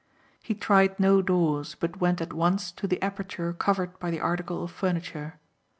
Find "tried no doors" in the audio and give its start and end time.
0.55-1.75